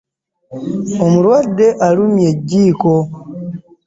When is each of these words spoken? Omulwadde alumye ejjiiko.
Omulwadde 1.03 1.67
alumye 1.87 2.25
ejjiiko. 2.31 2.93